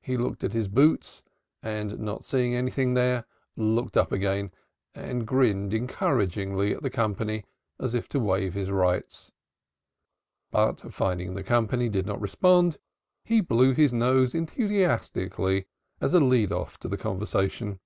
[0.00, 1.22] He looked at his boots
[1.62, 4.50] and not seeing anything there, looked up again
[4.94, 7.44] and grinned encouragingly at the company
[7.78, 9.30] as if to waive his rights.
[10.50, 12.78] But finding the company did not respond,
[13.22, 15.66] he blew his nose enthusiastically
[16.00, 17.78] as a lead off to the conversation.